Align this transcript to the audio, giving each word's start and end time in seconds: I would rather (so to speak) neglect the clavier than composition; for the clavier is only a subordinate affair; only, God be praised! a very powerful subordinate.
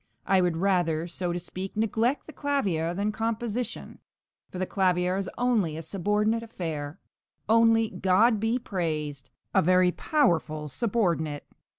I 0.25 0.41
would 0.41 0.57
rather 0.57 1.05
(so 1.07 1.31
to 1.31 1.37
speak) 1.37 1.77
neglect 1.77 2.25
the 2.25 2.33
clavier 2.33 2.91
than 2.95 3.11
composition; 3.11 3.99
for 4.49 4.57
the 4.57 4.65
clavier 4.65 5.15
is 5.15 5.29
only 5.37 5.77
a 5.77 5.83
subordinate 5.83 6.41
affair; 6.41 6.97
only, 7.47 7.91
God 7.91 8.39
be 8.39 8.57
praised! 8.57 9.29
a 9.53 9.61
very 9.61 9.91
powerful 9.91 10.69
subordinate. 10.69 11.45